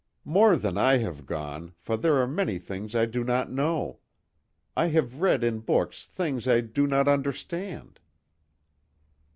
[0.25, 3.99] _More than I have gone, for there are many things I do not know.
[4.75, 7.99] I have read in books things I do not understand."